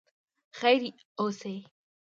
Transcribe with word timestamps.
خیر 0.59 0.81
اوسې. 1.19 1.55